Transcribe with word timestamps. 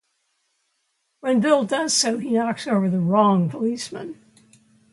When 1.19 1.41
Bill 1.41 1.63
does 1.63 1.93
so, 1.93 2.17
he 2.17 2.31
knocks 2.31 2.65
over 2.65 2.89
the 2.89 2.99
wrong 2.99 3.51
policeman. 3.51 4.17